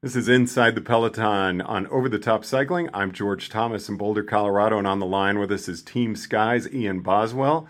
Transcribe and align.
This 0.00 0.14
is 0.14 0.28
Inside 0.28 0.76
the 0.76 0.80
Peloton 0.80 1.60
on 1.60 1.88
Over 1.88 2.08
the 2.08 2.20
Top 2.20 2.44
Cycling. 2.44 2.88
I'm 2.94 3.10
George 3.10 3.48
Thomas 3.48 3.88
in 3.88 3.96
Boulder, 3.96 4.22
Colorado, 4.22 4.78
and 4.78 4.86
on 4.86 5.00
the 5.00 5.06
line 5.06 5.40
with 5.40 5.50
us 5.50 5.68
is 5.68 5.82
Team 5.82 6.14
Sky's 6.14 6.72
Ian 6.72 7.00
Boswell. 7.00 7.66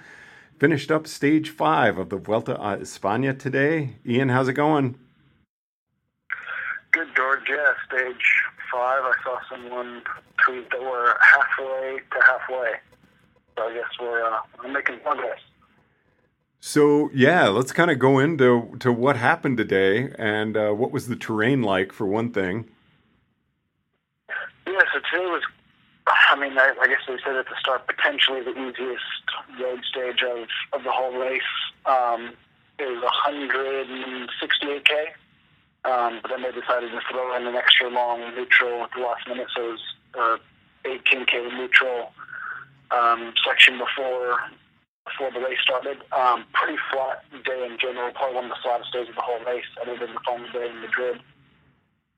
Finished 0.59 0.91
up 0.91 1.07
stage 1.07 1.49
five 1.49 1.97
of 1.97 2.11
the 2.11 2.19
Vuelta 2.19 2.55
a 2.57 2.77
España 2.77 3.39
today. 3.39 3.97
Ian, 4.05 4.29
how's 4.29 4.47
it 4.47 4.53
going? 4.53 4.99
Good, 6.93 7.09
George. 7.17 7.49
Yeah, 7.49 7.73
stage 7.87 8.43
five. 8.71 9.05
I 9.05 9.15
saw 9.25 9.39
someone 9.49 10.03
tweet 10.45 10.69
that 10.69 10.83
we're 10.83 11.15
halfway 11.23 11.97
to 12.13 12.23
halfway. 12.27 12.73
So 13.57 13.69
I 13.69 13.73
guess 13.73 13.89
we're, 13.99 14.23
uh, 14.23 14.41
we're 14.63 14.73
making 14.73 15.01
progress. 15.01 15.41
So 16.61 17.11
yeah, 17.15 17.49
let's 17.49 17.73
kind 17.73 17.91
of 17.91 17.99
go 17.99 18.19
into 18.19 18.77
to 18.81 18.93
what 18.93 19.17
happened 19.17 19.57
today 19.57 20.13
and 20.19 20.57
uh, 20.57 20.71
what 20.73 20.91
was 20.91 21.09
the 21.09 21.17
terrain 21.17 21.63
like 21.63 21.93
for 21.93 22.07
one 22.07 22.33
thing. 22.33 22.69
Yeah, 24.67 24.81
so 24.93 25.01
today 25.11 25.27
was, 25.27 25.43
I 26.07 26.37
mean, 26.39 26.59
I, 26.59 26.75
I 26.81 26.89
guess 26.89 27.01
they 27.07 27.17
said 27.25 27.37
at 27.37 27.47
the 27.47 27.55
start 27.61 27.87
potentially 27.87 28.43
the 28.43 28.51
easiest 28.51 29.05
road 29.61 29.85
stage 29.85 30.23
of, 30.23 30.49
of 30.73 30.85
the 30.85 30.93
whole 30.93 31.17
race. 31.17 31.43
Um, 31.87 32.33
it 32.79 32.85
was 32.85 33.03
168k, 33.27 35.09
um, 35.85 36.21
but 36.23 36.31
then 36.31 36.43
they 36.43 36.53
decided 36.53 36.91
to 36.91 37.01
throw 37.11 37.37
in 37.37 37.47
an 37.47 37.55
extra 37.55 37.89
long 37.89 38.21
neutral 38.35 38.83
at 38.83 38.91
the 38.95 39.01
last 39.01 39.27
minute, 39.27 39.49
so 39.57 39.63
it 39.63 39.71
was 39.71 39.81
uh, 40.15 40.37
18k 40.85 41.57
neutral 41.57 42.13
um, 42.91 43.33
section 43.45 43.79
before 43.79 44.41
before 45.09 45.33
the 45.33 45.41
race 45.41 45.59
started. 45.63 45.99
Um, 46.13 46.45
pretty 46.53 46.79
flat 46.93 47.25
day 47.45 47.67
in 47.67 47.79
general, 47.79 48.13
probably 48.13 48.37
one 48.37 48.45
of 48.47 48.51
the 48.51 48.63
flattest 48.63 48.93
days 48.93 49.09
of 49.09 49.15
the 49.15 49.25
whole 49.25 49.41
race, 49.45 49.69
other 49.81 49.97
than 49.99 50.15
the 50.15 50.21
final 50.25 50.49
day 50.53 50.69
in 50.69 50.81
Madrid. 50.81 51.21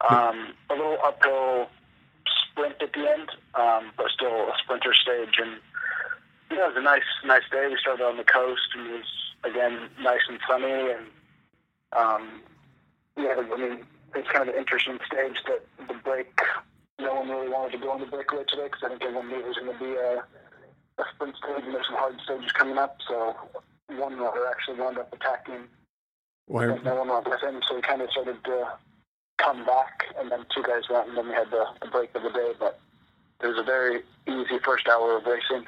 Um, 0.08 0.54
a 0.70 0.74
little 0.74 0.98
uphill 1.04 1.68
sprint 2.26 2.80
at 2.80 2.92
the 2.92 3.04
end, 3.10 3.30
um, 3.54 3.92
but 3.96 4.10
still 4.10 4.48
a 4.48 4.54
sprinter 4.62 4.94
stage. 4.94 5.36
And 5.38 5.60
yeah, 6.50 6.66
it 6.66 6.74
was 6.74 6.76
a 6.76 6.82
nice, 6.82 7.08
nice 7.24 7.46
day. 7.50 7.68
We 7.68 7.76
started 7.78 8.04
on 8.04 8.16
the 8.16 8.24
coast, 8.24 8.68
and 8.74 8.86
it 8.86 8.92
was 8.92 9.12
again 9.44 9.88
nice 10.02 10.24
and 10.28 10.38
sunny. 10.48 10.92
And 10.92 11.06
um, 11.96 12.42
yeah, 13.16 13.36
I 13.38 13.56
mean, 13.56 13.84
it's 14.14 14.28
kind 14.28 14.48
of 14.48 14.54
an 14.54 14.60
interesting 14.60 14.98
stage 15.06 15.36
that 15.46 15.62
the 15.86 15.94
break. 15.94 16.32
No 16.98 17.14
one 17.14 17.30
really 17.30 17.48
wanted 17.48 17.72
to 17.72 17.78
go 17.78 17.92
on 17.92 18.00
the 18.00 18.06
break 18.06 18.30
right 18.30 18.46
today 18.46 18.64
because 18.64 18.82
I 18.84 18.88
think 18.90 19.02
everyone 19.02 19.28
knew 19.28 19.40
it 19.40 19.46
was 19.46 19.56
going 19.56 19.72
to 19.72 19.78
be 19.78 19.92
a 19.96 20.22
a 21.00 21.04
sprint 21.14 21.36
stage 21.36 21.64
and 21.64 21.74
there's 21.74 21.86
some 21.86 21.96
hard 21.96 22.20
stages 22.22 22.52
coming 22.52 22.78
up. 22.78 22.98
So 23.08 23.34
one 23.88 24.18
runner 24.18 24.46
actually 24.48 24.78
wound 24.78 24.98
up 24.98 25.12
attacking. 25.12 25.66
Why? 26.46 26.66
No 26.66 26.94
one 26.96 27.08
went 27.08 27.28
with 27.28 27.42
him, 27.42 27.60
so 27.68 27.76
he 27.76 27.82
kind 27.82 28.02
of 28.02 28.10
started 28.10 28.42
to 28.44 28.68
come 29.38 29.64
back, 29.64 30.04
and 30.18 30.30
then 30.30 30.44
two 30.54 30.62
guys 30.62 30.82
went, 30.90 31.08
and 31.08 31.16
then 31.16 31.28
we 31.28 31.34
had 31.34 31.50
the, 31.50 31.64
the 31.80 31.88
break 31.88 32.14
of 32.14 32.22
the 32.22 32.30
day. 32.30 32.52
But 32.58 32.80
it 33.42 33.46
was 33.46 33.58
a 33.58 33.62
very 33.62 34.02
easy 34.26 34.58
first 34.64 34.88
hour 34.88 35.16
of 35.16 35.24
racing. 35.24 35.64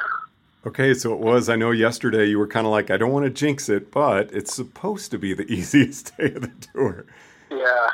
Okay, 0.64 0.94
so 0.94 1.12
it 1.12 1.18
was. 1.18 1.48
I 1.48 1.56
know 1.56 1.70
yesterday 1.70 2.26
you 2.26 2.38
were 2.38 2.46
kind 2.46 2.66
of 2.66 2.72
like, 2.72 2.90
I 2.90 2.96
don't 2.96 3.12
want 3.12 3.24
to 3.24 3.30
jinx 3.30 3.68
it, 3.68 3.90
but 3.90 4.32
it's 4.32 4.54
supposed 4.54 5.10
to 5.12 5.18
be 5.18 5.34
the 5.34 5.44
easiest 5.52 6.16
day 6.16 6.32
of 6.34 6.42
the 6.42 6.66
tour. 6.72 7.06
Yeah. 7.50 7.88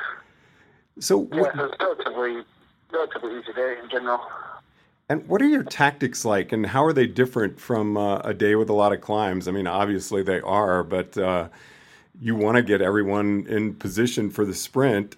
So, 1.01 1.29
Yeah, 1.33 1.41
what, 1.41 1.55
so 1.55 1.71
relatively, 1.81 2.43
relatively 2.93 3.39
easy 3.39 3.53
day 3.55 3.77
in 3.83 3.89
general. 3.89 4.21
And 5.09 5.27
what 5.29 5.41
are 5.41 5.49
your 5.49 5.63
tactics 5.63 6.25
like, 6.25 6.53
and 6.53 6.67
how 6.67 6.85
are 6.85 6.93
they 6.93 7.07
different 7.07 7.59
from 7.59 7.97
uh, 7.97 8.19
a 8.19 8.35
day 8.35 8.55
with 8.55 8.69
a 8.69 8.75
lot 8.75 8.93
of 8.93 9.01
climbs? 9.01 9.49
I 9.49 9.53
mean, 9.53 9.67
obviously 9.67 10.23
they 10.23 10.41
are, 10.41 10.83
but 10.83 11.17
uh, 11.17 11.49
you 12.21 12.35
want 12.35 12.57
to 12.57 12.63
get 12.63 12.81
everyone 12.83 13.47
in 13.49 13.75
position 13.75 14.31
for 14.31 14.45
the 14.45 14.55
sprint. 14.55 15.17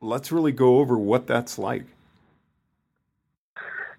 Let's 0.00 0.30
really 0.30 0.52
go 0.52 0.78
over 0.78 0.98
what 0.98 1.26
that's 1.26 1.58
like. 1.58 1.84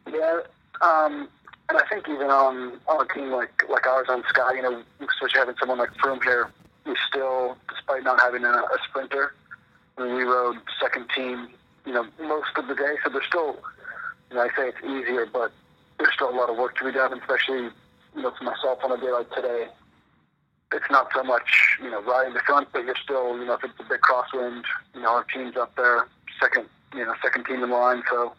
Yeah, 0.08 0.42
um, 0.82 1.28
and 1.70 1.78
I 1.78 1.84
think 1.90 2.08
even 2.08 2.28
on 2.28 2.80
on 2.88 3.06
a 3.06 3.14
team 3.14 3.32
like 3.32 3.64
like 3.68 3.88
ours 3.88 4.06
on 4.10 4.24
Sky, 4.30 4.54
you 4.54 4.62
know, 4.62 4.84
especially 5.00 5.40
having 5.40 5.56
someone 5.60 5.80
like 5.80 5.94
Froome 5.96 6.24
here, 6.24 6.52
we 6.86 6.96
still, 7.10 7.58
despite 7.70 8.04
not 8.04 8.22
having 8.22 8.44
a, 8.44 8.50
a 8.50 8.78
sprinter, 8.88 9.34
I 9.98 10.04
mean, 10.04 10.16
we 10.16 10.24
rode 10.24 10.58
second 10.80 11.08
team, 11.16 11.50
you 11.86 11.94
know, 11.94 12.06
most 12.22 12.56
of 12.58 12.68
the 12.68 12.76
day. 12.76 12.96
So 13.04 13.10
there's 13.10 13.26
still, 13.26 13.58
you 14.30 14.36
know, 14.36 14.44
I 14.44 14.48
say 14.56 14.70
it's 14.70 14.84
easier, 14.84 15.26
but 15.26 15.52
there's 15.98 16.14
still 16.14 16.30
a 16.30 16.38
lot 16.38 16.50
of 16.50 16.58
work 16.58 16.78
to 16.78 16.86
be 16.86 16.92
done, 16.92 17.14
especially 17.18 17.70
you 18.16 18.22
know 18.22 18.32
for 18.38 18.44
myself 18.44 18.80
on 18.84 18.92
a 18.92 18.98
day 18.98 19.12
like 19.12 19.30
today. 19.32 19.68
It's 20.74 20.90
not 20.90 21.10
so 21.14 21.24
much 21.24 21.78
you 21.82 21.90
know 21.90 22.02
riding 22.04 22.34
the 22.34 22.42
front, 22.42 22.70
but 22.74 22.86
you're 22.86 22.96
still 23.02 23.38
you 23.38 23.46
know 23.46 23.54
if 23.54 23.64
it's 23.64 23.80
a 23.80 23.84
big 23.84 24.02
crosswind, 24.02 24.64
you 24.94 25.02
know 25.02 25.10
our 25.10 25.24
team's 25.24 25.58
up 25.58 25.76
there, 25.76 26.08
second 26.40 26.66
you 26.94 27.06
know 27.06 27.14
second 27.22 27.46
team 27.46 27.64
in 27.64 27.70
line, 27.70 28.04
so 28.10 28.34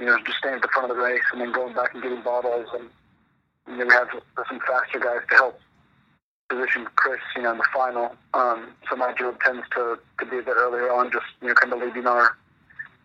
you 0.00 0.06
know, 0.06 0.18
just 0.24 0.38
staying 0.38 0.54
at 0.54 0.62
the 0.62 0.68
front 0.68 0.90
of 0.90 0.96
the 0.96 1.02
race 1.02 1.22
and 1.32 1.40
then 1.40 1.52
going 1.52 1.74
back 1.74 1.92
and 1.92 2.02
getting 2.02 2.22
bottles. 2.22 2.66
And 2.72 2.88
you 3.68 3.76
know, 3.76 3.86
we 3.86 3.92
have 3.92 4.08
some 4.48 4.60
faster 4.60 4.98
guys 4.98 5.20
to 5.28 5.34
help 5.34 5.60
position 6.48 6.86
Chris, 6.96 7.20
you 7.36 7.42
know, 7.42 7.52
in 7.52 7.58
the 7.58 7.68
final. 7.72 8.16
Um, 8.34 8.72
so 8.88 8.96
my 8.96 9.12
job 9.12 9.38
tends 9.40 9.66
to, 9.76 9.98
to 10.18 10.26
be 10.26 10.38
a 10.38 10.42
bit 10.42 10.56
earlier 10.56 10.90
on, 10.90 11.12
just, 11.12 11.26
you 11.42 11.48
know, 11.48 11.54
kind 11.54 11.72
of 11.72 11.80
leading 11.80 12.06
our, 12.06 12.36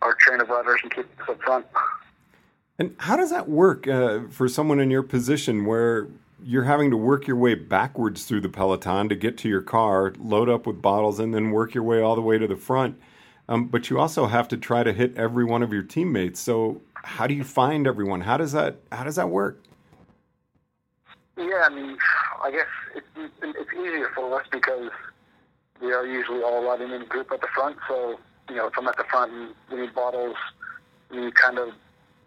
our 0.02 0.14
train 0.14 0.40
of 0.40 0.48
riders 0.48 0.80
and 0.82 0.92
keeping 0.92 1.12
us 1.22 1.28
up 1.28 1.40
front. 1.42 1.66
And 2.78 2.94
how 2.98 3.16
does 3.16 3.30
that 3.30 3.48
work 3.48 3.88
uh, 3.88 4.20
for 4.30 4.48
someone 4.48 4.80
in 4.80 4.90
your 4.90 5.02
position 5.02 5.64
where 5.64 6.08
you're 6.44 6.64
having 6.64 6.90
to 6.90 6.96
work 6.96 7.26
your 7.26 7.36
way 7.36 7.54
backwards 7.54 8.24
through 8.24 8.42
the 8.42 8.48
peloton 8.48 9.08
to 9.08 9.14
get 9.14 9.38
to 9.38 9.48
your 9.48 9.62
car, 9.62 10.12
load 10.18 10.48
up 10.48 10.66
with 10.66 10.82
bottles, 10.82 11.18
and 11.18 11.34
then 11.34 11.50
work 11.50 11.74
your 11.74 11.84
way 11.84 12.00
all 12.00 12.14
the 12.14 12.20
way 12.22 12.36
to 12.36 12.46
the 12.46 12.56
front? 12.56 13.00
Um, 13.48 13.68
but 13.68 13.88
you 13.88 13.98
also 13.98 14.26
have 14.26 14.48
to 14.48 14.56
try 14.56 14.82
to 14.82 14.92
hit 14.92 15.16
every 15.16 15.44
one 15.44 15.62
of 15.62 15.72
your 15.72 15.82
teammates. 15.82 16.40
So 16.40 16.82
how 16.94 17.26
do 17.26 17.34
you 17.34 17.44
find 17.44 17.86
everyone? 17.86 18.20
How 18.20 18.36
does 18.36 18.52
that 18.52 18.76
how 18.92 19.04
does 19.04 19.16
that 19.16 19.30
work? 19.30 19.62
Yeah, 21.38 21.64
I 21.64 21.68
mean, 21.68 21.96
I 22.42 22.50
guess 22.50 22.66
it's, 22.94 23.06
it's 23.42 23.72
easier 23.72 24.10
for 24.14 24.40
us 24.40 24.46
because 24.50 24.90
we 25.80 25.92
are 25.92 26.06
usually 26.06 26.42
all 26.42 26.64
riding 26.64 26.90
in 26.90 27.02
a 27.02 27.06
group 27.06 27.30
at 27.30 27.40
the 27.40 27.46
front. 27.54 27.76
So, 27.88 28.18
you 28.48 28.56
know, 28.56 28.66
if 28.66 28.72
I'm 28.76 28.88
at 28.88 28.96
the 28.96 29.04
front 29.04 29.32
and 29.32 29.54
we 29.70 29.82
need 29.82 29.94
bottles, 29.94 30.36
we 31.10 31.30
kind 31.32 31.58
of 31.58 31.70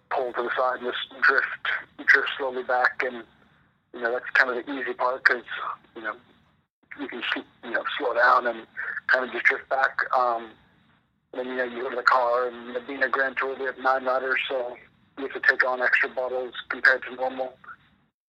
pull 0.09 0.34
to 0.34 0.44
the 0.44 0.50
side 0.58 0.81
and 0.81 0.92
just 0.92 1.22
drift, 1.22 1.47
drift 2.08 2.30
slowly 2.38 2.64
back. 2.64 3.02
And, 3.03 3.24
you 3.94 4.02
know, 4.02 4.12
that's 4.12 4.30
kind 4.34 4.50
of 4.50 4.66
the 4.66 4.72
easy 4.72 4.94
part 4.94 5.24
because, 5.24 5.44
you 5.96 6.02
know, 6.03 6.16
you 7.00 7.08
can, 7.08 7.22
you 7.64 7.72
know, 7.72 7.84
slow 7.97 8.14
down 8.14 8.48
and 8.48 8.66
kind 9.08 9.25
of 9.25 9.31
just 9.31 9.46
drift 9.46 9.69
back. 9.69 9.98
Um, 10.18 10.52
then, 11.34 11.48
you 11.48 11.56
know, 11.56 11.64
you 11.64 11.84
go 11.84 11.90
to 11.92 11.96
the 11.96 12.03
car 12.03 12.48
and, 12.48 12.74
you 12.74 12.80
being 12.88 13.03
a 13.03 13.09
Grand 13.09 13.38
Tour, 13.38 13.56
we 13.58 13.66
have 13.66 13.78
nine 13.78 14.06
riders, 14.06 14.40
so 14.50 14.75
you 15.18 15.28
have 15.28 15.34
to 15.42 15.48
take 15.50 15.66
on 15.68 15.81
extra 15.81 16.09
bottles 16.09 16.53
compared 16.69 17.03
to 17.03 17.16
normal. 17.16 17.53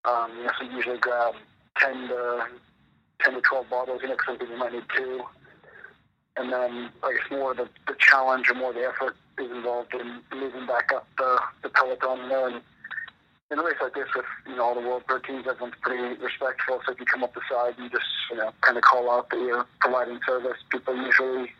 Um, 0.05 0.33
you 0.37 0.45
know, 0.45 0.51
so 0.59 0.65
you 0.65 0.77
usually 0.77 0.99
grab 0.99 1.35
10 1.79 2.09
to, 2.09 2.47
10 3.21 3.35
to 3.35 3.41
12 3.41 3.71
bottles, 3.71 4.01
you 4.03 4.09
know, 4.09 4.17
'cause 4.17 4.27
some 4.27 4.39
people 4.39 4.57
might 4.57 4.73
need 4.73 4.85
two. 4.95 5.23
And 6.37 6.53
then, 6.53 6.91
I 7.03 7.13
guess 7.13 7.31
more 7.31 7.55
the, 7.55 7.69
the 7.87 7.95
challenge 7.99 8.49
or 8.51 8.55
more 8.55 8.73
the 8.73 8.87
effort 8.87 9.17
is 9.41 9.51
involved 9.51 9.95
in 9.95 10.21
moving 10.37 10.67
back 10.67 10.93
up 10.93 11.07
the, 11.19 11.41
the 11.63 11.69
peloton, 11.71 12.29
know, 12.29 12.47
and 12.47 12.63
in 13.51 13.59
a 13.59 13.63
race 13.65 13.77
like 13.83 13.95
this 13.95 14.07
with, 14.15 14.25
you 14.47 14.55
know, 14.57 14.63
all 14.65 14.75
the 14.75 14.81
world 14.81 15.03
pro 15.07 15.19
teams, 15.19 15.47
everyone's 15.49 15.75
pretty 15.83 16.23
respectful, 16.23 16.81
so 16.87 16.93
if 16.93 17.01
you 17.01 17.07
come 17.07 17.25
up 17.25 17.35
the 17.35 17.41
side 17.51 17.75
and 17.79 17.91
just, 17.91 18.07
you 18.31 18.37
know, 18.37 18.53
kind 18.61 18.77
of 18.77 18.83
call 18.85 19.11
out 19.11 19.29
that 19.31 19.41
you're 19.41 19.67
providing 19.81 20.21
service, 20.27 20.59
people 20.71 20.95
usually, 20.95 21.51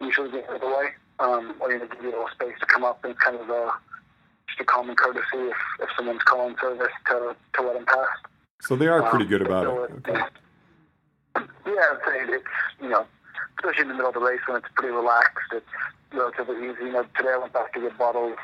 usually 0.00 0.30
get 0.30 0.48
out 0.48 0.56
of 0.56 0.60
the 0.60 0.68
way, 0.68 0.86
um, 1.18 1.54
or 1.60 1.72
you 1.72 1.78
know, 1.78 1.86
give 1.86 2.02
you 2.02 2.10
a 2.10 2.12
little 2.12 2.28
space 2.32 2.54
to 2.60 2.66
come 2.66 2.84
up 2.84 3.04
and 3.04 3.18
kind 3.18 3.36
of, 3.36 3.50
uh, 3.50 3.70
just 4.46 4.60
a 4.60 4.64
common 4.64 4.94
courtesy 4.94 5.24
if, 5.34 5.56
if 5.80 5.88
someone's 5.96 6.22
calling 6.22 6.54
service 6.60 6.92
to, 7.08 7.34
to 7.54 7.62
let 7.62 7.74
them 7.74 7.84
pass. 7.86 8.06
So 8.60 8.76
they 8.76 8.86
are 8.86 9.02
pretty 9.10 9.24
Um, 9.24 9.30
good 9.30 9.42
about 9.42 9.64
so 9.64 9.82
it. 9.84 9.90
Okay. 10.06 10.20
Yeah, 11.66 11.72
I'd 11.74 11.98
say 12.06 12.32
it's, 12.34 12.44
you 12.80 12.88
know, 12.88 13.04
especially 13.58 13.82
in 13.82 13.88
the 13.88 13.94
middle 13.94 14.08
of 14.10 14.14
the 14.14 14.20
race 14.20 14.40
when 14.46 14.58
it's 14.58 14.68
pretty 14.76 14.94
relaxed, 14.94 15.50
it's 15.52 15.66
relatively 16.16 16.56
easy. 16.56 16.86
You 16.86 16.92
know, 16.92 17.04
today 17.16 17.30
I 17.34 17.38
went 17.38 17.52
back 17.52 17.72
to 17.74 17.80
get 17.80 17.96
bottles 17.98 18.36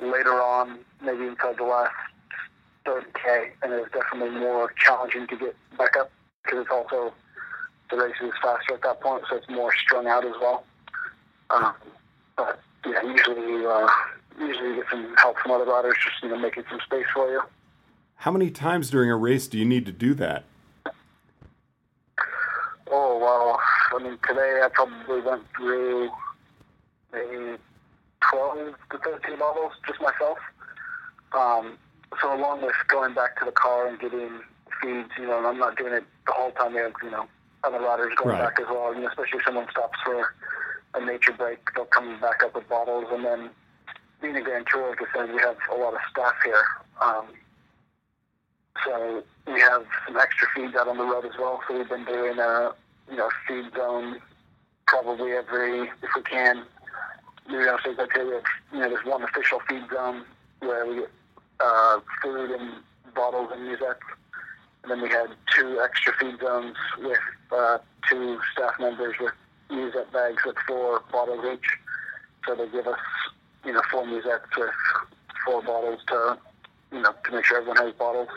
later 0.00 0.42
on, 0.42 0.78
maybe 1.02 1.26
inside 1.26 1.56
the 1.58 1.64
last 1.64 1.94
30K, 2.86 3.50
and 3.62 3.72
it 3.72 3.80
was 3.80 3.90
definitely 3.92 4.38
more 4.38 4.72
challenging 4.76 5.26
to 5.28 5.36
get 5.36 5.56
back 5.78 5.96
up 5.96 6.10
because 6.44 6.60
it's 6.60 6.70
also, 6.70 7.12
the 7.90 7.96
race 7.96 8.14
is 8.22 8.32
faster 8.42 8.74
at 8.74 8.82
that 8.82 9.00
point, 9.00 9.24
so 9.28 9.36
it's 9.36 9.48
more 9.48 9.72
strung 9.76 10.06
out 10.06 10.24
as 10.24 10.34
well. 10.40 10.64
Um, 11.50 11.74
but, 12.36 12.60
yeah, 12.86 13.02
usually 13.02 13.40
you, 13.40 13.70
uh, 13.70 13.88
usually 14.38 14.70
you 14.70 14.76
get 14.76 14.86
some 14.90 15.14
help 15.16 15.38
from 15.38 15.52
other 15.52 15.64
riders 15.64 15.96
just, 16.02 16.22
you 16.22 16.28
know, 16.28 16.38
making 16.38 16.64
some 16.70 16.80
space 16.84 17.06
for 17.12 17.30
you. 17.30 17.42
How 18.16 18.30
many 18.30 18.50
times 18.50 18.90
during 18.90 19.10
a 19.10 19.16
race 19.16 19.48
do 19.48 19.58
you 19.58 19.64
need 19.64 19.86
to 19.86 19.92
do 19.92 20.14
that? 20.14 20.44
Oh 22.92 23.18
well, 23.18 23.60
I 23.94 24.02
mean 24.02 24.18
today 24.26 24.60
I 24.64 24.68
probably 24.68 25.20
went 25.20 25.44
through 25.56 26.10
maybe 27.12 27.58
twelve 28.30 28.74
to 28.90 28.98
thirteen 28.98 29.38
bottles 29.38 29.72
just 29.86 30.00
myself. 30.00 30.38
Um, 31.32 31.78
so 32.20 32.34
along 32.34 32.62
with 32.62 32.74
going 32.88 33.14
back 33.14 33.38
to 33.38 33.44
the 33.44 33.52
car 33.52 33.86
and 33.86 33.98
getting 34.00 34.40
feeds, 34.82 35.10
you 35.18 35.26
know, 35.26 35.38
and 35.38 35.46
I'm 35.46 35.58
not 35.58 35.76
doing 35.76 35.92
it 35.92 36.04
the 36.26 36.32
whole 36.32 36.50
time. 36.52 36.74
We 36.74 36.80
have 36.80 36.92
you 37.02 37.10
know 37.10 37.26
other 37.64 37.78
riders 37.80 38.12
going 38.16 38.30
Right. 38.30 38.44
back 38.44 38.58
as 38.60 38.66
well. 38.68 38.94
You 38.94 39.02
know, 39.02 39.08
especially 39.08 39.38
if 39.38 39.44
someone 39.44 39.66
stops 39.70 39.98
for 40.04 40.34
a 40.94 41.04
nature 41.04 41.32
break, 41.32 41.58
they'll 41.74 41.84
come 41.86 42.20
back 42.20 42.42
up 42.44 42.54
with 42.54 42.68
bottles, 42.68 43.06
and 43.12 43.24
then 43.24 43.50
being 44.20 44.36
a 44.36 44.42
Grand 44.42 44.66
Tour, 44.70 44.90
like 44.90 45.00
I 45.02 45.18
said, 45.26 45.32
we 45.34 45.40
have 45.40 45.56
a 45.72 45.76
lot 45.80 45.94
of 45.94 46.00
staff 46.10 46.34
here. 46.44 46.64
Um, 47.00 47.26
so 48.84 49.22
we 49.46 49.60
have 49.60 49.84
some 50.06 50.16
extra 50.16 50.48
feeds 50.54 50.74
out 50.74 50.88
on 50.88 50.96
the 50.98 51.04
road 51.04 51.24
as 51.24 51.32
well. 51.38 51.60
So 51.68 51.78
we've 51.78 51.88
been 51.88 52.04
doing 52.04 52.38
a 52.38 52.72
you 53.10 53.16
know 53.16 53.28
feed 53.46 53.66
zone 53.76 54.20
probably 54.86 55.32
every 55.32 55.82
if 56.02 56.10
we 56.16 56.22
can. 56.22 56.64
So 57.50 57.90
like 57.90 58.14
we 58.14 58.20
have 58.20 58.42
you 58.72 58.78
know 58.78 58.88
there's 58.88 59.04
one 59.04 59.22
official 59.22 59.60
feed 59.68 59.82
zone 59.92 60.24
where 60.60 60.86
we 60.86 60.96
get 60.96 61.10
uh, 61.60 62.00
food 62.22 62.50
and 62.50 62.74
bottles 63.14 63.50
and 63.52 63.66
musettes. 63.66 63.98
And 64.82 64.92
then 64.92 65.02
we 65.02 65.08
had 65.08 65.28
two 65.54 65.80
extra 65.82 66.12
feed 66.18 66.40
zones 66.40 66.76
with 66.98 67.18
uh, 67.52 67.78
two 68.08 68.38
staff 68.52 68.74
members 68.78 69.14
with 69.20 69.32
musette 69.70 70.12
bags 70.12 70.42
with 70.44 70.56
four 70.66 71.02
bottles 71.12 71.44
each. 71.52 71.66
So 72.46 72.54
they 72.54 72.68
give 72.68 72.86
us, 72.86 72.98
you 73.64 73.72
know, 73.72 73.82
four 73.90 74.06
musettes 74.06 74.56
with 74.56 74.70
four 75.44 75.62
bottles 75.62 76.00
to, 76.08 76.38
you 76.92 77.00
know, 77.00 77.14
to 77.24 77.32
make 77.32 77.44
sure 77.44 77.58
everyone 77.58 77.76
has 77.78 77.92
bottles. 77.94 78.28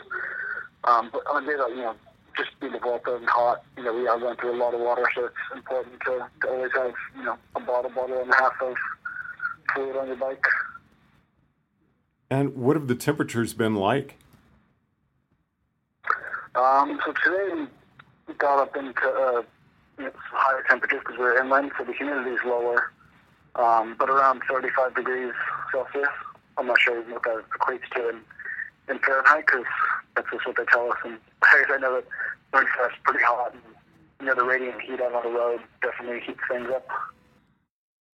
Um, 0.84 1.08
but 1.12 1.22
on 1.30 1.44
a 1.44 1.46
day 1.46 1.56
that, 1.56 1.70
you 1.70 1.82
know, 1.82 1.94
just 2.36 2.50
being 2.60 2.72
Vuelta 2.72 3.16
and 3.16 3.28
hot, 3.28 3.62
you 3.76 3.84
know, 3.84 3.94
we 3.94 4.06
are 4.06 4.18
going 4.18 4.36
through 4.36 4.56
a 4.56 4.60
lot 4.60 4.74
of 4.74 4.80
water, 4.80 5.06
so 5.14 5.26
it's 5.26 5.34
important 5.54 5.94
to, 6.04 6.26
to 6.42 6.48
always 6.48 6.72
have, 6.74 6.92
you 7.16 7.24
know, 7.24 7.36
a 7.54 7.60
bottle, 7.60 7.90
bottle 7.90 8.20
and 8.20 8.30
a 8.30 8.36
half 8.36 8.52
of 8.60 8.74
fluid 9.74 9.96
on 9.96 10.06
your 10.06 10.16
bike. 10.16 10.44
And 12.30 12.56
what 12.56 12.76
have 12.76 12.88
the 12.88 12.94
temperatures 12.94 13.54
been 13.54 13.74
like? 13.74 14.16
Um, 16.54 17.00
so 17.04 17.12
today 17.24 17.66
we 18.28 18.34
got 18.34 18.60
up 18.60 18.76
into 18.76 19.08
uh, 19.08 19.42
you 19.98 20.04
know, 20.04 20.10
higher 20.14 20.64
temperatures 20.68 21.00
because 21.04 21.18
we're 21.18 21.40
inland, 21.40 21.72
so 21.76 21.84
the 21.84 21.92
humidity 21.92 22.30
is 22.30 22.40
lower, 22.44 22.92
um, 23.56 23.96
but 23.98 24.08
around 24.08 24.42
35 24.50 24.94
degrees 24.94 25.32
Celsius. 25.72 26.08
I'm 26.56 26.66
not 26.66 26.80
sure 26.80 27.02
what 27.10 27.22
that 27.24 27.44
equates 27.58 27.88
to 27.96 28.10
in, 28.10 28.20
in 28.88 28.98
Fahrenheit 29.00 29.46
because 29.46 29.64
that's 30.14 30.30
just 30.30 30.46
what 30.46 30.56
they 30.56 30.64
tell 30.66 30.90
us. 30.90 30.98
And 31.04 31.18
I 31.42 31.76
know 31.78 31.94
that 31.96 32.04
35 32.52 32.90
is 32.90 32.96
pretty 33.02 33.24
hot, 33.24 33.52
and 33.52 33.62
you 34.20 34.26
know 34.26 34.34
the 34.34 34.44
radiant 34.44 34.80
heat 34.80 35.00
out 35.00 35.14
on 35.14 35.24
the 35.24 35.36
road 35.36 35.60
definitely 35.82 36.20
heats 36.20 36.40
things 36.48 36.68
up. 36.70 36.86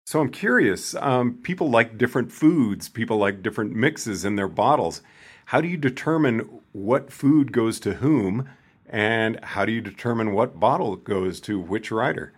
So 0.10 0.20
I'm 0.20 0.32
curious. 0.32 0.96
Um, 0.96 1.36
people 1.44 1.70
like 1.70 1.96
different 2.00 2.32
foods. 2.32 2.90
People 2.90 3.18
like 3.18 3.44
different 3.44 3.76
mixes 3.76 4.26
in 4.26 4.38
their 4.38 4.48
bottles. 4.48 5.04
How 5.46 5.62
do 5.62 5.68
you 5.68 5.78
determine 5.78 6.50
what 6.72 7.14
food 7.14 7.52
goes 7.52 7.80
to 7.82 7.94
whom, 7.94 8.50
and 8.90 9.40
how 9.44 9.66
do 9.66 9.72
you 9.72 9.82
determine 9.82 10.34
what 10.34 10.60
bottle 10.60 10.96
goes 10.96 11.40
to 11.42 11.60
which 11.60 11.92
rider? 11.92 12.34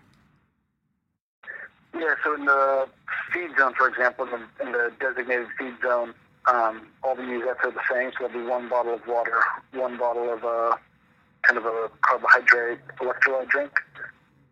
Yeah, 1.97 2.13
so 2.25 2.35
in 2.35 2.43
the 2.43 2.89
feed 3.31 3.51
zone, 3.57 3.73
for 3.77 3.87
example, 3.87 4.25
in 4.25 4.31
the, 4.31 4.65
in 4.65 4.71
the 4.73 4.91
designated 4.99 5.47
feed 5.57 5.75
zone, 5.81 6.13
um, 6.47 6.87
all 7.05 7.15
the 7.15 7.21
musettes 7.21 7.63
are 7.63 7.71
the 7.71 7.79
same. 7.89 8.11
So 8.19 8.27
there'll 8.27 8.43
be 8.43 8.49
one 8.49 8.67
bottle 8.67 8.95
of 8.95 9.07
water, 9.07 9.39
one 9.71 9.97
bottle 9.97 10.33
of 10.33 10.43
a 10.43 10.47
uh, 10.73 10.77
kind 11.43 11.57
of 11.57 11.63
a 11.63 11.89
carbohydrate 12.01 12.79
electrolyte 12.97 13.47
drink, 13.47 13.71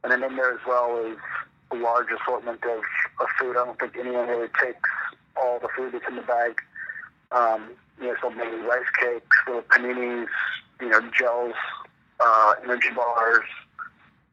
and 0.06 0.12
then 0.14 0.24
in 0.24 0.38
there 0.38 0.54
as 0.54 0.62
well 0.66 1.06
is 1.06 1.18
a 1.72 1.76
large 1.76 2.08
assortment 2.22 2.64
of, 2.64 2.82
of 3.20 3.28
food. 3.40 3.58
I 3.58 3.66
don't 3.66 3.80
think 3.80 3.98
anyone 3.98 4.28
really 4.28 4.50
takes 4.62 4.90
all 5.36 5.60
the 5.60 5.70
food 5.76 5.94
that's 5.94 6.08
in 6.08 6.16
the 6.16 6.22
bag. 6.22 6.60
Um, 7.32 7.72
you 8.00 8.08
know, 8.08 8.16
so 8.22 8.30
maybe 8.30 8.58
rice 8.58 8.90
cakes, 9.00 9.38
little 9.48 9.62
paninis, 9.64 10.28
you 10.82 10.90
know, 10.90 11.02
gels, 11.18 11.54
uh, 12.20 12.54
energy 12.64 12.90
bars, 12.96 13.46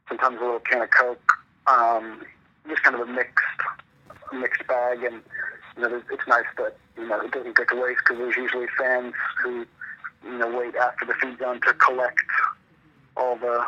sometimes 0.09 0.39
a 0.41 0.45
little 0.45 0.61
can 0.61 0.83
of 0.83 0.91
Coke. 0.91 1.33
Um, 1.67 2.23
just 2.69 2.83
kind 2.83 2.97
of 2.97 3.09
a 3.09 3.13
mixed, 3.13 3.45
mixed 4.33 4.67
bag, 4.67 5.03
and 5.03 5.23
you 5.77 5.83
know, 5.83 6.03
it's 6.11 6.29
nice 6.29 6.47
that 6.57 6.77
you 6.97 7.09
know 7.09 7.21
it 7.21 7.33
doesn't 7.33 7.57
get 7.57 7.69
to 7.69 7.77
waste 7.77 8.01
because 8.05 8.19
there's 8.19 8.37
usually 8.37 8.67
fans 8.79 9.15
who 9.43 9.67
you 10.25 10.39
know 10.39 10.57
wait 10.57 10.75
after 10.77 11.05
the 11.05 11.15
feed 11.15 11.39
zone 11.39 11.61
to 11.63 11.75
collect 11.75 12.21
all 13.17 13.37
the 13.37 13.65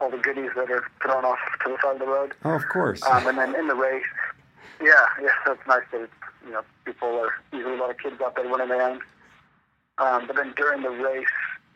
all 0.00 0.10
the 0.10 0.18
goodies 0.18 0.50
that 0.56 0.70
are 0.70 0.84
thrown 1.02 1.24
off 1.24 1.38
to 1.64 1.70
the 1.70 1.78
side 1.82 1.94
of 1.94 1.98
the 1.98 2.06
road. 2.06 2.34
Oh, 2.44 2.50
of 2.50 2.68
course. 2.68 3.02
Um, 3.04 3.26
and 3.26 3.38
then 3.38 3.54
in 3.54 3.66
the 3.68 3.74
race, 3.74 4.04
yeah, 4.80 5.06
yeah, 5.22 5.52
it's 5.52 5.66
nice 5.66 5.82
that 5.92 6.08
you 6.44 6.52
know 6.52 6.62
people 6.84 7.08
are 7.08 7.30
usually 7.52 7.76
a 7.76 7.80
lot 7.80 7.90
of 7.90 7.98
kids 7.98 8.20
out 8.20 8.36
there 8.36 8.46
running 8.46 8.70
around. 8.70 9.00
Um, 9.98 10.26
but 10.26 10.36
then 10.36 10.52
during 10.56 10.82
the 10.82 10.90
race, 10.90 11.26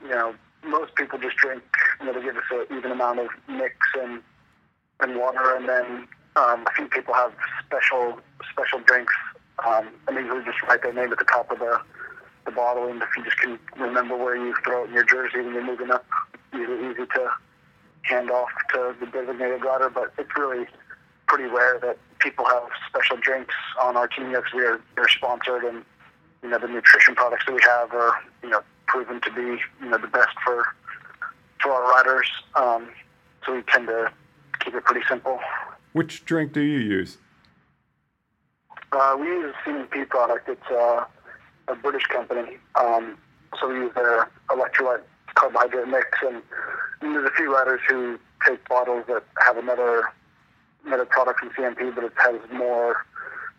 you 0.02 0.10
know, 0.10 0.34
most 0.64 0.94
people 0.94 1.18
just 1.18 1.36
drink, 1.36 1.62
you 2.00 2.06
know, 2.06 2.12
they 2.12 2.22
give 2.22 2.36
us 2.36 2.42
an 2.50 2.76
even 2.76 2.90
amount 2.90 3.20
of 3.20 3.28
mix 3.48 3.74
and 3.98 4.22
and 5.00 5.16
water, 5.16 5.56
and 5.56 5.68
then 5.68 6.06
um, 6.36 6.66
a 6.66 6.70
few 6.76 6.86
people 6.88 7.14
have 7.14 7.32
special 7.66 8.18
special 8.50 8.80
drinks, 8.80 9.14
um, 9.66 9.88
and 10.08 10.16
usually 10.16 10.44
just 10.44 10.62
write 10.62 10.82
their 10.82 10.92
name 10.92 11.12
at 11.12 11.18
the 11.18 11.24
top 11.24 11.50
of 11.50 11.58
the 11.58 11.80
the 12.44 12.50
bottle, 12.50 12.86
and 12.88 13.02
if 13.02 13.08
you 13.16 13.24
just 13.24 13.38
can 13.38 13.58
remember 13.78 14.16
where 14.16 14.36
you 14.36 14.54
throw 14.64 14.84
it 14.84 14.88
in 14.88 14.94
your 14.94 15.04
jersey 15.04 15.40
when 15.40 15.54
you're 15.54 15.64
moving 15.64 15.90
up, 15.90 16.04
usually 16.52 16.90
easy 16.90 17.06
to 17.06 17.30
hand 18.02 18.30
off 18.30 18.48
to 18.72 18.94
the 19.00 19.06
designated 19.06 19.62
rider. 19.64 19.90
But 19.90 20.12
it's 20.18 20.30
really 20.36 20.66
pretty 21.30 21.48
rare 21.48 21.78
that 21.78 21.96
people 22.18 22.44
have 22.44 22.64
special 22.88 23.16
drinks 23.16 23.54
on 23.80 23.96
our 23.96 24.08
team 24.08 24.30
because 24.30 24.52
we're, 24.52 24.80
we're 24.96 25.08
sponsored 25.08 25.62
and 25.62 25.84
you 26.42 26.48
know 26.48 26.58
the 26.58 26.66
nutrition 26.66 27.14
products 27.14 27.44
that 27.46 27.54
we 27.54 27.62
have 27.62 27.92
are 27.92 28.14
you 28.42 28.50
know 28.50 28.60
proven 28.88 29.20
to 29.20 29.30
be 29.32 29.62
you 29.80 29.88
know 29.88 29.96
the 29.96 30.08
best 30.08 30.36
for 30.44 30.64
for 31.62 31.70
our 31.70 31.88
riders. 31.92 32.28
Um, 32.56 32.88
so 33.46 33.54
we 33.54 33.62
tend 33.62 33.86
to 33.86 34.10
keep 34.58 34.74
it 34.74 34.84
pretty 34.84 35.06
simple. 35.08 35.38
Which 35.92 36.24
drink 36.24 36.52
do 36.52 36.62
you 36.62 36.78
use? 36.80 37.18
Uh, 38.90 39.16
we 39.20 39.26
use 39.26 39.54
a 39.54 39.68
CNP 39.68 40.08
product. 40.08 40.48
It's 40.48 40.70
uh, 40.70 41.04
a 41.68 41.74
British 41.76 42.06
company. 42.06 42.58
Um, 42.74 43.18
so 43.60 43.68
we 43.68 43.74
use 43.74 43.94
their 43.94 44.28
electrolyte 44.48 45.02
carbohydrate 45.36 45.86
mix, 45.86 46.06
and, 46.22 46.42
and 47.02 47.14
there's 47.14 47.28
a 47.28 47.32
few 47.32 47.54
riders 47.54 47.80
who 47.88 48.18
take 48.46 48.66
bottles 48.68 49.04
that 49.06 49.22
have 49.44 49.58
another 49.58 50.10
another 50.84 51.04
product 51.04 51.40
from 51.40 51.50
CNP, 51.50 51.94
but 51.94 52.04
it 52.04 52.12
has 52.16 52.40
more 52.52 53.04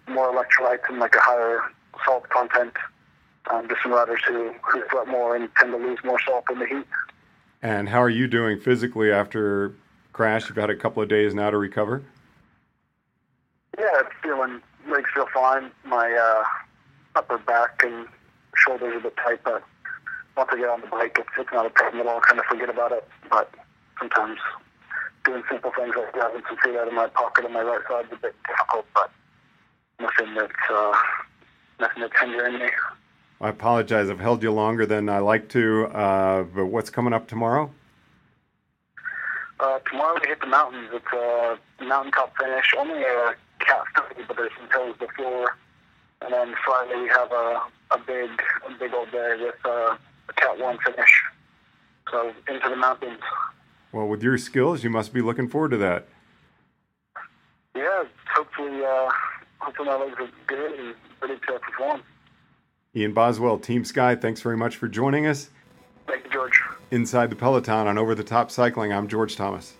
more 0.07 0.33
electrolytes 0.33 0.89
and 0.89 0.99
like 0.99 1.15
a 1.15 1.21
higher 1.21 1.61
salt 2.05 2.27
content. 2.29 2.73
Um, 3.49 3.67
just 3.67 3.81
some 3.81 3.91
riders 3.91 4.21
who, 4.27 4.51
who 4.61 4.83
sweat 4.89 5.07
more 5.07 5.35
and 5.35 5.49
tend 5.57 5.71
to 5.71 5.77
lose 5.77 5.99
more 6.03 6.19
salt 6.25 6.45
in 6.51 6.59
the 6.59 6.67
heat. 6.67 6.85
And 7.61 7.89
how 7.89 8.01
are 8.01 8.09
you 8.09 8.27
doing 8.27 8.59
physically 8.59 9.11
after 9.11 9.73
crash? 10.13 10.47
You've 10.47 10.57
had 10.57 10.69
a 10.69 10.75
couple 10.75 11.01
of 11.01 11.09
days 11.09 11.33
now 11.33 11.49
to 11.49 11.57
recover. 11.57 12.03
Yeah, 13.77 14.01
it's 14.01 14.09
feeling 14.21 14.61
legs 14.89 15.09
feel 15.13 15.27
fine. 15.33 15.71
My 15.85 16.11
uh, 16.11 16.43
upper 17.15 17.37
back 17.37 17.81
and 17.83 18.07
shoulders 18.55 18.93
are 18.93 18.97
a 18.97 19.01
bit 19.01 19.17
tight, 19.17 19.39
but 19.43 19.63
once 20.37 20.49
I 20.51 20.57
get 20.57 20.69
on 20.69 20.81
the 20.81 20.87
bike, 20.87 21.17
it's, 21.19 21.29
it's 21.37 21.49
not 21.53 21.65
a 21.65 21.69
problem 21.69 22.01
at 22.01 22.07
all. 22.07 22.17
I 22.17 22.21
kind 22.21 22.39
of 22.39 22.45
forget 22.45 22.69
about 22.69 22.91
it, 22.91 23.07
but 23.29 23.53
sometimes 23.99 24.39
doing 25.25 25.43
simple 25.49 25.71
things 25.77 25.93
like 25.95 26.11
grabbing 26.13 26.41
some 26.47 26.57
food 26.63 26.75
out 26.75 26.87
of 26.87 26.93
my 26.93 27.07
pocket 27.07 27.45
on 27.45 27.53
my 27.53 27.61
right 27.61 27.81
side 27.87 28.05
is 28.05 28.11
a 28.13 28.15
bit 28.17 28.35
difficult, 28.47 28.85
but 28.93 29.11
nothing 29.99 30.33
that's 30.35 30.51
uh, 30.69 30.93
nothing 31.79 32.01
that's 32.01 32.19
hindering 32.19 32.59
me. 32.59 32.69
I 33.39 33.49
apologize. 33.49 34.09
I've 34.09 34.19
held 34.19 34.43
you 34.43 34.51
longer 34.51 34.85
than 34.85 35.09
I 35.09 35.19
like 35.19 35.49
to. 35.49 35.85
Uh, 35.87 36.43
but 36.43 36.67
what's 36.67 36.89
coming 36.89 37.13
up 37.13 37.27
tomorrow? 37.27 37.71
Uh, 39.59 39.79
tomorrow 39.89 40.19
we 40.21 40.27
hit 40.27 40.39
the 40.41 40.47
mountains. 40.47 40.89
It's 40.93 41.05
a 41.13 41.57
mountaintop 41.83 42.33
finish. 42.37 42.65
Only 42.77 43.01
a 43.01 43.35
cat 43.59 43.83
30, 43.95 44.23
but 44.27 44.37
there's 44.37 44.51
some 44.59 44.69
hills 44.69 44.95
before. 44.99 45.55
And 46.21 46.33
then 46.33 46.53
Friday 46.63 47.01
we 47.01 47.07
have 47.09 47.31
a, 47.31 47.61
a 47.91 47.97
big 48.05 48.29
a 48.67 48.79
big 48.79 48.93
old 48.93 49.11
day 49.11 49.37
with 49.39 49.55
uh, 49.65 49.95
a 50.29 50.33
cat 50.35 50.59
one 50.59 50.77
finish. 50.85 51.23
So 52.11 52.31
into 52.47 52.69
the 52.69 52.75
mountains. 52.75 53.21
Well, 53.91 54.07
with 54.07 54.23
your 54.23 54.37
skills, 54.37 54.83
you 54.83 54.89
must 54.89 55.13
be 55.13 55.21
looking 55.21 55.47
forward 55.47 55.71
to 55.71 55.77
that. 55.77 56.07
Yeah, 57.75 58.03
hopefully, 58.33 58.83
uh, 58.83 59.09
hopefully 59.59 59.87
my 59.87 59.95
legs 59.95 60.15
are 60.19 60.29
good 60.47 60.79
and 60.79 60.95
ready 61.21 61.39
to 61.47 61.59
perform. 61.59 62.01
Ian 62.95 63.13
Boswell, 63.13 63.57
Team 63.57 63.85
Sky, 63.85 64.15
thanks 64.15 64.41
very 64.41 64.57
much 64.57 64.77
for 64.77 64.87
joining 64.87 65.25
us. 65.25 65.49
Thank 66.07 66.25
you, 66.25 66.31
George. 66.31 66.61
Inside 66.89 67.29
the 67.29 67.35
Peloton 67.35 67.87
on 67.87 67.97
Over 67.97 68.15
the 68.15 68.23
Top 68.23 68.51
Cycling, 68.51 68.91
I'm 68.91 69.07
George 69.07 69.35
Thomas. 69.35 69.73